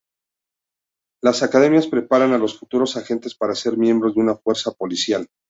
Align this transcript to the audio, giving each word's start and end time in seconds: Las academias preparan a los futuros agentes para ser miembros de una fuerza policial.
Las 1.21 1.43
academias 1.43 1.85
preparan 1.85 2.33
a 2.33 2.39
los 2.39 2.57
futuros 2.57 2.97
agentes 2.97 3.35
para 3.35 3.53
ser 3.53 3.77
miembros 3.77 4.15
de 4.15 4.21
una 4.21 4.35
fuerza 4.35 4.71
policial. 4.71 5.27